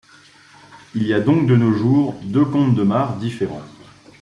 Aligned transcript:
Il 0.95 1.03
y 1.03 1.13
a 1.13 1.19
donc 1.19 1.45
de 1.45 1.55
nos 1.55 1.71
jours 1.71 2.15
deux 2.23 2.43
comtes 2.43 2.73
de 2.73 2.81
Mar 2.81 3.17
différents. 3.17 3.61